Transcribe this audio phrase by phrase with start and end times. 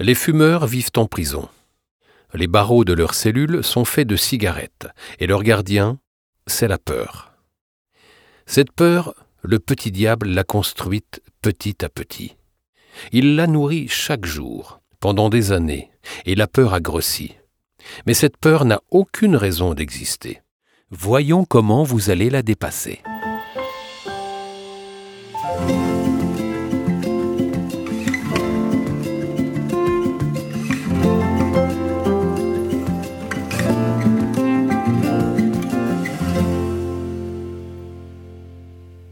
[0.00, 1.48] Les fumeurs vivent en prison.
[2.32, 4.86] Les barreaux de leurs cellules sont faits de cigarettes,
[5.18, 5.98] et leur gardien,
[6.46, 7.32] c'est la peur.
[8.46, 12.36] Cette peur, le petit diable l'a construite petit à petit.
[13.10, 15.90] Il l'a nourrie chaque jour, pendant des années,
[16.26, 17.34] et la peur a grossi.
[18.06, 20.42] Mais cette peur n'a aucune raison d'exister.
[20.90, 23.00] Voyons comment vous allez la dépasser.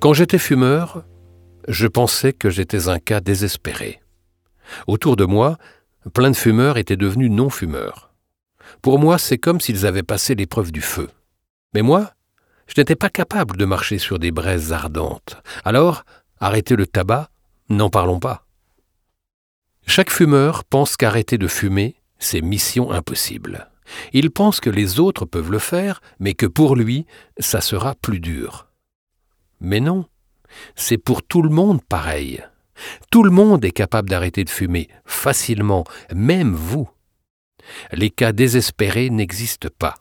[0.00, 1.04] Quand j'étais fumeur,
[1.66, 4.00] je pensais que j'étais un cas désespéré.
[4.86, 5.58] Autour de moi,
[6.14, 8.14] plein de fumeurs étaient devenus non-fumeurs.
[8.80, 11.08] Pour moi, c'est comme s'ils avaient passé l'épreuve du feu.
[11.74, 12.12] Mais moi,
[12.68, 15.36] je n'étais pas capable de marcher sur des braises ardentes.
[15.64, 16.04] Alors,
[16.38, 17.28] arrêter le tabac,
[17.68, 18.46] n'en parlons pas.
[19.84, 23.68] Chaque fumeur pense qu'arrêter de fumer, c'est mission impossible.
[24.12, 27.04] Il pense que les autres peuvent le faire, mais que pour lui,
[27.40, 28.67] ça sera plus dur.
[29.60, 30.06] Mais non,
[30.76, 32.42] c'est pour tout le monde pareil.
[33.10, 35.84] Tout le monde est capable d'arrêter de fumer, facilement,
[36.14, 36.88] même vous.
[37.92, 39.94] Les cas désespérés n'existent pas.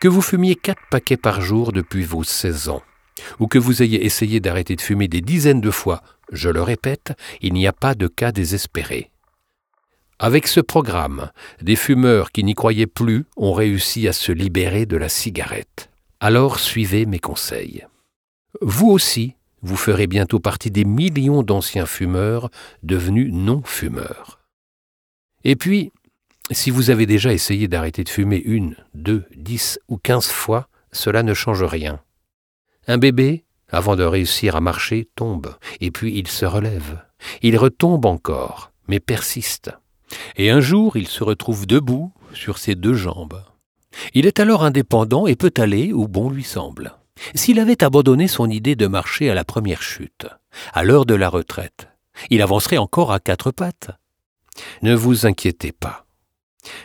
[0.00, 2.82] Que vous fumiez quatre paquets par jour depuis vos 16 ans,
[3.40, 6.02] ou que vous ayez essayé d'arrêter de fumer des dizaines de fois,
[6.32, 9.10] je le répète, il n'y a pas de cas désespérés.
[10.18, 14.96] Avec ce programme, des fumeurs qui n'y croyaient plus ont réussi à se libérer de
[14.96, 15.90] la cigarette.
[16.20, 17.84] Alors suivez mes conseils.
[18.62, 22.48] Vous aussi, vous ferez bientôt partie des millions d'anciens fumeurs
[22.82, 24.40] devenus non-fumeurs.
[25.44, 25.92] Et puis,
[26.50, 31.22] si vous avez déjà essayé d'arrêter de fumer une, deux, dix ou quinze fois, cela
[31.22, 32.00] ne change rien.
[32.86, 37.02] Un bébé, avant de réussir à marcher, tombe, et puis il se relève.
[37.42, 39.72] Il retombe encore, mais persiste.
[40.36, 43.42] Et un jour, il se retrouve debout sur ses deux jambes.
[44.14, 46.94] Il est alors indépendant et peut aller où bon lui semble.
[47.34, 50.26] S'il avait abandonné son idée de marcher à la première chute,
[50.72, 51.88] à l'heure de la retraite,
[52.30, 53.90] il avancerait encore à quatre pattes.
[54.82, 56.06] Ne vous inquiétez pas.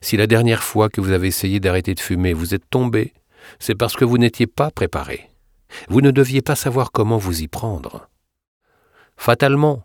[0.00, 3.14] Si la dernière fois que vous avez essayé d'arrêter de fumer vous êtes tombé,
[3.58, 5.30] c'est parce que vous n'étiez pas préparé.
[5.88, 8.08] Vous ne deviez pas savoir comment vous y prendre.
[9.16, 9.84] Fatalement,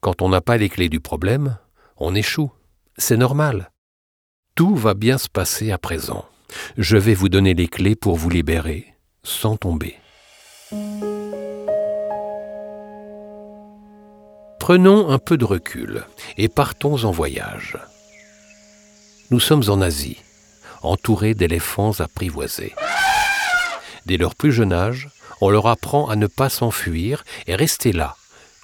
[0.00, 1.58] quand on n'a pas les clés du problème,
[1.96, 2.52] on échoue.
[2.96, 3.72] C'est normal.
[4.54, 6.24] Tout va bien se passer à présent.
[6.78, 8.94] Je vais vous donner les clés pour vous libérer
[9.24, 9.96] sans tomber.
[14.60, 16.04] Prenons un peu de recul
[16.36, 17.78] et partons en voyage.
[19.30, 20.18] Nous sommes en Asie,
[20.82, 22.74] entourés d'éléphants apprivoisés.
[24.06, 25.08] Dès leur plus jeune âge,
[25.40, 28.14] on leur apprend à ne pas s'enfuir et rester là,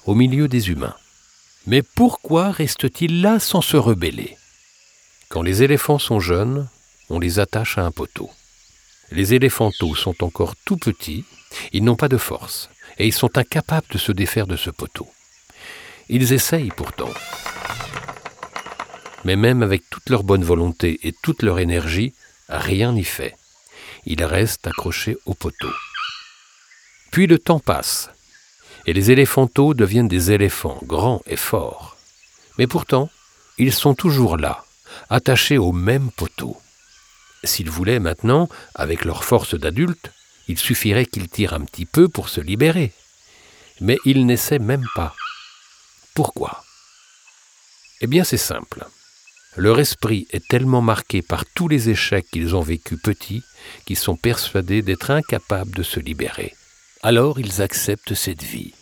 [0.05, 0.95] au milieu des humains.
[1.67, 4.37] Mais pourquoi restent-ils là sans se rebeller?
[5.29, 6.67] Quand les éléphants sont jeunes,
[7.09, 8.29] on les attache à un poteau.
[9.11, 11.25] Les éléphantos sont encore tout petits,
[11.73, 15.07] ils n'ont pas de force, et ils sont incapables de se défaire de ce poteau.
[16.09, 17.11] Ils essayent pourtant.
[19.23, 22.13] Mais même avec toute leur bonne volonté et toute leur énergie,
[22.49, 23.35] rien n'y fait.
[24.05, 25.71] Ils restent accrochés au poteau.
[27.11, 28.09] Puis le temps passe,
[28.85, 31.97] et les éléphantos deviennent des éléphants grands et forts.
[32.57, 33.09] Mais pourtant,
[33.57, 34.63] ils sont toujours là,
[35.09, 36.57] attachés au même poteau.
[37.43, 40.11] S'ils voulaient maintenant, avec leur force d'adultes,
[40.47, 42.91] il suffirait qu'ils tirent un petit peu pour se libérer.
[43.79, 45.15] Mais ils n'essaient même pas.
[46.13, 46.63] Pourquoi?
[48.01, 48.85] Eh bien c'est simple.
[49.57, 53.43] Leur esprit est tellement marqué par tous les échecs qu'ils ont vécus petits
[53.85, 56.53] qu'ils sont persuadés d'être incapables de se libérer
[57.03, 58.73] alors ils acceptent cette vie,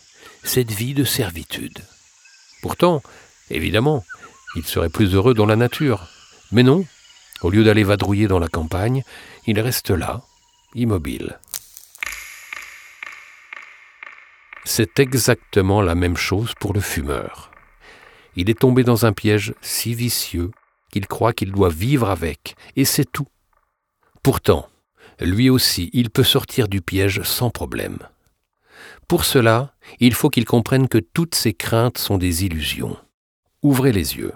[0.44, 1.78] cette vie de servitude.
[2.62, 3.02] Pourtant,
[3.50, 4.04] évidemment,
[4.56, 6.08] ils seraient plus heureux dans la nature.
[6.52, 6.84] Mais non,
[7.42, 9.02] au lieu d'aller vadrouiller dans la campagne,
[9.46, 10.22] ils restent là,
[10.74, 11.38] immobiles.
[14.64, 17.50] C'est exactement la même chose pour le fumeur.
[18.36, 20.50] Il est tombé dans un piège si vicieux
[20.92, 23.26] qu'il croit qu'il doit vivre avec, et c'est tout.
[24.22, 24.68] Pourtant,
[25.20, 27.98] lui aussi, il peut sortir du piège sans problème.
[29.10, 32.96] Pour cela, il faut qu'il comprenne que toutes ces craintes sont des illusions.
[33.60, 34.34] Ouvrez les yeux.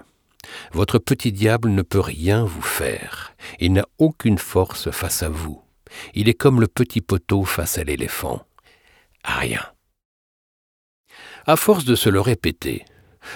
[0.73, 3.33] Votre petit diable ne peut rien vous faire.
[3.61, 5.61] Il n'a aucune force face à vous.
[6.13, 8.45] Il est comme le petit poteau face à l'éléphant.
[9.23, 9.61] Rien.
[11.45, 12.83] À force de se le répéter,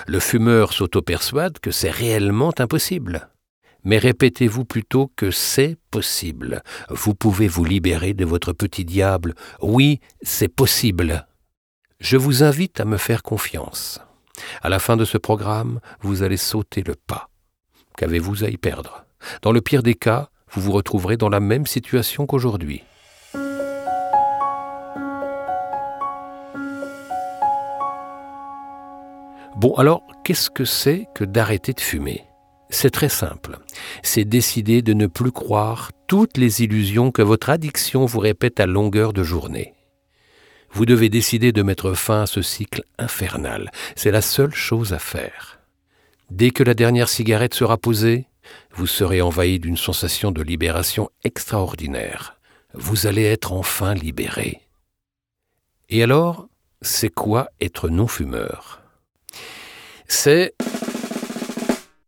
[0.08, 3.30] le fumeur s'auto-persuade que c'est réellement impossible
[3.86, 6.64] mais répétez-vous plutôt que c'est possible.
[6.90, 9.36] Vous pouvez vous libérer de votre petit diable.
[9.62, 11.29] Oui, c'est possible.
[12.00, 14.00] Je vous invite à me faire confiance.
[14.62, 17.30] À la fin de ce programme, vous allez sauter le pas.
[17.98, 19.06] Qu'avez-vous à y perdre
[19.42, 22.84] Dans le pire des cas, vous vous retrouverez dans la même situation qu'aujourd'hui.
[29.58, 32.24] Bon alors, qu'est-ce que c'est que d'arrêter de fumer?
[32.70, 33.58] C'est très simple.
[34.04, 38.68] C'est décider de ne plus croire toutes les illusions que votre addiction vous répète à
[38.68, 39.74] longueur de journée.
[40.72, 43.72] Vous devez décider de mettre fin à ce cycle infernal.
[43.96, 45.60] C'est la seule chose à faire.
[46.30, 48.28] Dès que la dernière cigarette sera posée,
[48.72, 52.40] vous serez envahi d'une sensation de libération extraordinaire.
[52.74, 54.62] Vous allez être enfin libéré.
[55.90, 56.48] Et alors,
[56.82, 58.82] c'est quoi être non-fumeur?
[60.08, 60.54] C'est...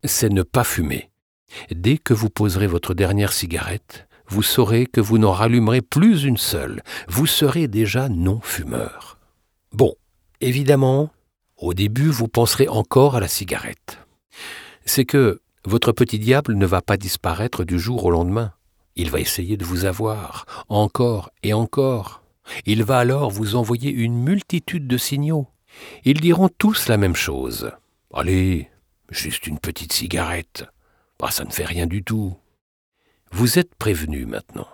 [0.04, 1.10] c'est ne pas fumer.
[1.72, 6.38] Dès que vous poserez votre dernière cigarette, vous saurez que vous n'en rallumerez plus une
[6.38, 6.82] seule.
[7.10, 9.18] Vous serez déjà non-fumeur.
[9.74, 9.94] Bon,
[10.40, 11.10] évidemment,
[11.58, 14.00] au début, vous penserez encore à la cigarette.
[14.86, 18.54] C'est que votre petit diable ne va pas disparaître du jour au lendemain.
[18.96, 22.24] Il va essayer de vous avoir, encore et encore.
[22.66, 25.50] Il va alors vous envoyer une multitude de signaux.
[26.06, 27.72] Ils diront tous la même chose.
[28.14, 28.70] Allez,
[29.10, 30.64] juste une petite cigarette.
[31.22, 32.34] Ah, ça ne fait rien du tout.
[33.32, 34.68] Vous êtes prévenu maintenant.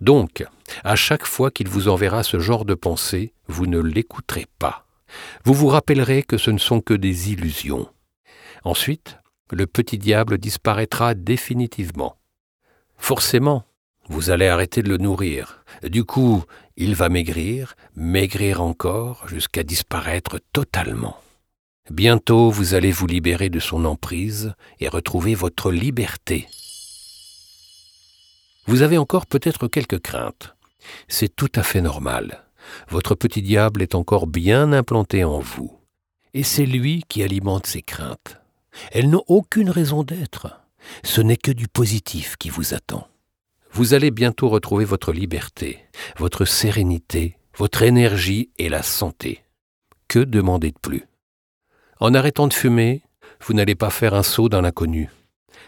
[0.00, 0.44] Donc,
[0.82, 4.86] à chaque fois qu'il vous enverra ce genre de pensée, vous ne l'écouterez pas.
[5.44, 7.88] Vous vous rappellerez que ce ne sont que des illusions.
[8.64, 9.18] Ensuite,
[9.50, 12.16] le petit diable disparaîtra définitivement.
[12.96, 13.64] Forcément,
[14.08, 15.64] vous allez arrêter de le nourrir.
[15.82, 16.44] Du coup,
[16.76, 21.16] il va maigrir, maigrir encore, jusqu'à disparaître totalement.
[21.90, 26.48] Bientôt, vous allez vous libérer de son emprise et retrouver votre liberté.
[28.70, 30.54] Vous avez encore peut-être quelques craintes.
[31.08, 32.44] C'est tout à fait normal.
[32.88, 35.76] Votre petit diable est encore bien implanté en vous.
[36.34, 38.40] Et c'est lui qui alimente ces craintes.
[38.92, 40.60] Elles n'ont aucune raison d'être.
[41.02, 43.08] Ce n'est que du positif qui vous attend.
[43.72, 45.80] Vous allez bientôt retrouver votre liberté,
[46.16, 49.42] votre sérénité, votre énergie et la santé.
[50.06, 51.08] Que demander de plus?
[51.98, 53.02] En arrêtant de fumer,
[53.44, 55.10] vous n'allez pas faire un saut dans l'inconnu.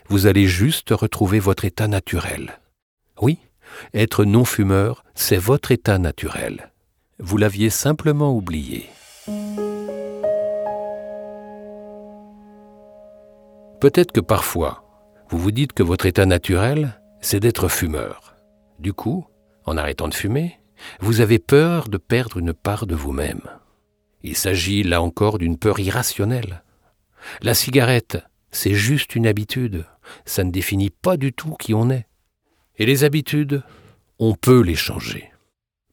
[0.07, 2.61] Vous allez juste retrouver votre état naturel.
[3.23, 3.39] Oui,
[3.95, 6.73] être non-fumeur, c'est votre état naturel.
[7.21, 8.91] Vous l'aviez simplement oublié.
[13.81, 14.85] Peut-être que parfois,
[15.31, 18.35] vous vous dites que votre état naturel, c'est d'être fumeur.
[18.81, 19.25] Du coup,
[19.67, 20.59] en arrêtant de fumer,
[20.99, 23.43] vous avez peur de perdre une part de vous-même.
[24.25, 26.65] Il s'agit là encore d'une peur irrationnelle.
[27.41, 28.19] La cigarette,
[28.51, 29.85] c'est juste une habitude,
[30.25, 32.07] ça ne définit pas du tout qui on est.
[32.79, 33.63] Et les habitudes,
[34.19, 35.31] on peut les changer.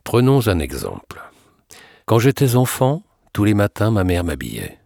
[0.04, 1.22] Prenons un exemple.
[2.06, 3.04] Quand j'étais enfant,
[3.34, 4.80] tous les matins ma mère m'habillait.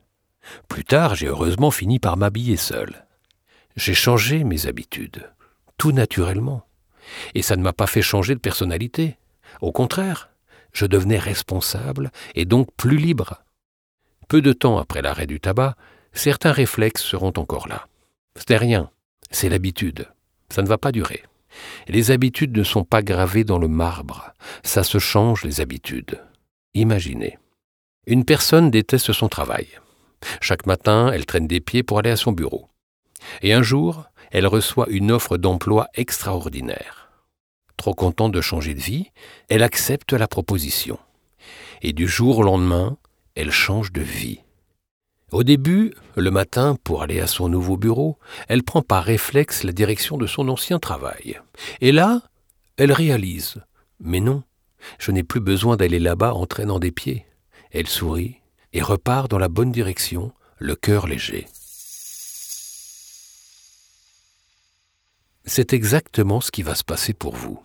[0.67, 3.05] Plus tard, j'ai heureusement fini par m'habiller seul.
[3.75, 5.31] J'ai changé mes habitudes,
[5.77, 6.65] tout naturellement.
[7.35, 9.17] Et ça ne m'a pas fait changer de personnalité.
[9.61, 10.29] Au contraire,
[10.73, 13.43] je devenais responsable et donc plus libre.
[14.27, 15.75] Peu de temps après l'arrêt du tabac,
[16.13, 17.87] certains réflexes seront encore là.
[18.49, 18.89] n'est rien,
[19.31, 20.07] c'est l'habitude.
[20.49, 21.23] Ça ne va pas durer.
[21.87, 24.33] Les habitudes ne sont pas gravées dans le marbre,
[24.63, 26.21] ça se change les habitudes.
[26.73, 27.37] Imaginez.
[28.07, 29.67] Une personne déteste son travail.
[30.41, 32.67] Chaque matin, elle traîne des pieds pour aller à son bureau.
[33.41, 37.09] Et un jour, elle reçoit une offre d'emploi extraordinaire.
[37.77, 39.11] Trop contente de changer de vie,
[39.49, 40.97] elle accepte la proposition.
[41.81, 42.97] Et du jour au lendemain,
[43.35, 44.39] elle change de vie.
[45.33, 49.71] Au début, le matin, pour aller à son nouveau bureau, elle prend par réflexe la
[49.71, 51.39] direction de son ancien travail.
[51.81, 52.21] Et là,
[52.77, 53.55] elle réalise
[53.99, 54.43] Mais non,
[54.99, 57.25] je n'ai plus besoin d'aller là-bas en traînant des pieds.
[57.71, 58.41] Elle sourit
[58.73, 61.47] et repart dans la bonne direction, le cœur léger.
[65.45, 67.59] C'est exactement ce qui va se passer pour vous.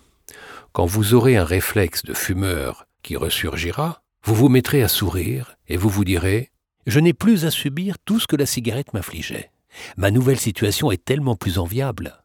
[0.72, 5.76] Quand vous aurez un réflexe de fumeur qui ressurgira, vous vous mettrez à sourire et
[5.76, 6.50] vous vous direz
[6.88, 9.50] Je n'ai plus à subir tout ce que la cigarette m'affligeait.
[9.98, 12.24] Ma nouvelle situation est tellement plus enviable.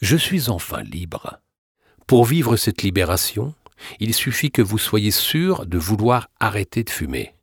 [0.00, 1.40] Je suis enfin libre.
[2.06, 3.54] Pour vivre cette libération,
[4.00, 7.34] il suffit que vous soyez sûr de vouloir arrêter de fumer.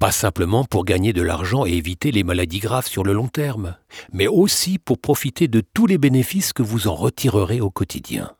[0.00, 3.76] Pas simplement pour gagner de l'argent et éviter les maladies graves sur le long terme,
[4.12, 8.34] mais aussi pour profiter de tous les bénéfices que vous en retirerez au quotidien.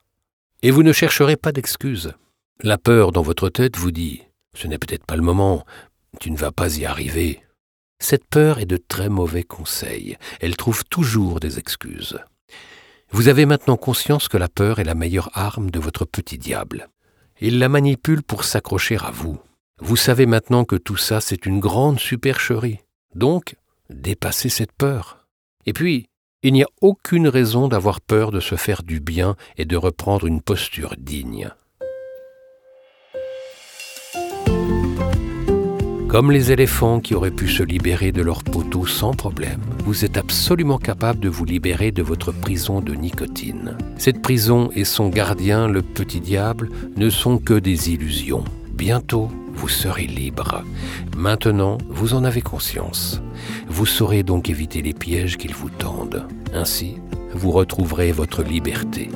[0.63, 2.13] Et vous ne chercherez pas d'excuses.
[2.61, 4.23] La peur dans votre tête vous dit⁇
[4.61, 5.65] Ce n'est peut-être pas le moment,
[6.19, 7.41] tu ne vas pas y arriver⁇
[8.01, 12.19] Cette peur est de très mauvais conseils, elle trouve toujours des excuses.
[13.11, 16.89] Vous avez maintenant conscience que la peur est la meilleure arme de votre petit diable.
[17.41, 19.39] Il la manipule pour s'accrocher à vous.
[19.81, 22.81] Vous savez maintenant que tout ça, c'est une grande supercherie.
[23.15, 23.57] Donc,
[23.91, 25.27] dépassez cette peur.
[25.67, 26.09] Et puis,
[26.43, 30.27] il n'y a aucune raison d'avoir peur de se faire du bien et de reprendre
[30.27, 31.51] une posture digne.
[36.09, 40.17] Comme les éléphants qui auraient pu se libérer de leur poteau sans problème, vous êtes
[40.17, 43.77] absolument capable de vous libérer de votre prison de nicotine.
[43.99, 48.45] Cette prison et son gardien, le petit diable, ne sont que des illusions.
[48.73, 50.65] Bientôt, vous serez libre.
[51.15, 53.21] Maintenant, vous en avez conscience.
[53.69, 56.27] Vous saurez donc éviter les pièges qu'ils vous tendent.
[56.55, 56.97] Ainsi,
[57.35, 59.11] vous retrouverez votre liberté.